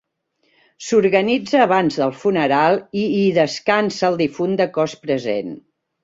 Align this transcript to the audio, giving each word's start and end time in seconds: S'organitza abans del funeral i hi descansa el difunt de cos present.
S'organitza 0.83 1.59
abans 1.65 1.97
del 2.03 2.13
funeral 2.21 2.77
i 3.01 3.03
hi 3.17 3.19
descansa 3.35 4.07
el 4.09 4.17
difunt 4.23 4.57
de 4.63 4.67
cos 4.79 4.97
present. 5.05 5.53